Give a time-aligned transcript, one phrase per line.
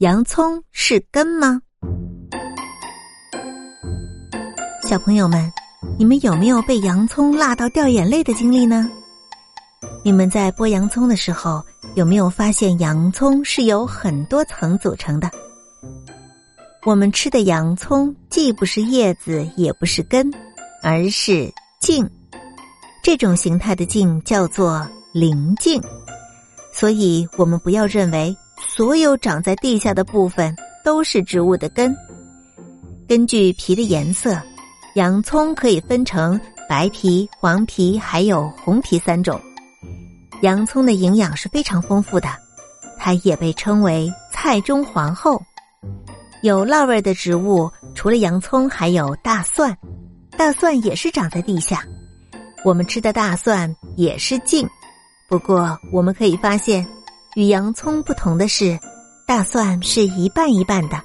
[0.00, 1.60] 洋葱是根吗？
[4.88, 5.52] 小朋友们，
[5.98, 8.90] 你们有没有被洋葱辣到掉眼泪的经历呢？
[10.02, 11.62] 你们在剥洋葱的时候，
[11.96, 15.30] 有没有发现洋葱是由很多层组成的？
[16.86, 20.32] 我们吃的洋葱既不是叶子，也不是根，
[20.82, 22.08] 而是茎。
[23.02, 25.78] 这种形态的茎叫做鳞茎。
[26.72, 28.34] 所以，我们不要认为
[28.80, 31.94] 所有长在地下的部分都是植物的根。
[33.06, 34.40] 根据皮的颜色，
[34.94, 39.38] 洋葱可以分成白皮、黄皮还有红皮三种。
[40.40, 42.30] 洋葱的营养是非常丰富的，
[42.98, 45.42] 它也被称为“菜中皇后”。
[46.40, 49.76] 有辣味的植物，除了洋葱，还有大蒜。
[50.38, 51.84] 大蒜也是长在地下。
[52.64, 54.66] 我们吃的大蒜也是茎。
[55.28, 56.86] 不过，我们可以发现，
[57.34, 58.78] 与洋葱不同的是
[59.26, 61.00] 大蒜是一瓣一瓣的。